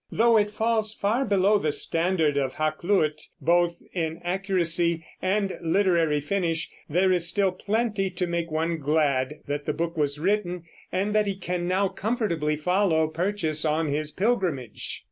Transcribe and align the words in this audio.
Though 0.11 0.35
it 0.35 0.49
falls 0.49 0.95
far 0.95 1.25
below 1.25 1.59
the 1.59 1.71
standard 1.71 2.35
of 2.35 2.53
Hakluyt, 2.55 3.27
both 3.39 3.75
in 3.93 4.19
accuracy 4.23 5.05
and 5.21 5.55
literary 5.61 6.19
finish, 6.19 6.71
there 6.89 7.11
is 7.11 7.27
still 7.29 7.51
plenty 7.51 8.09
to 8.09 8.25
make 8.25 8.49
one 8.49 8.79
glad 8.79 9.41
that 9.45 9.67
the 9.67 9.73
book 9.73 9.95
was 9.95 10.17
written 10.19 10.63
and 10.91 11.13
that 11.13 11.27
he 11.27 11.35
can 11.37 11.67
now 11.67 11.87
comfortably 11.87 12.55
follow 12.55 13.07
Purchas 13.09 13.63
on 13.63 13.89
his 13.89 14.09
pilgrimage. 14.11 14.99